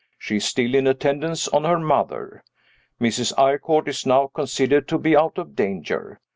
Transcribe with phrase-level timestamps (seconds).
[0.17, 2.43] She is still in attendance on her mother.
[2.99, 3.33] Mrs.
[3.37, 6.19] Eyrecourt is now considered to be out of danger.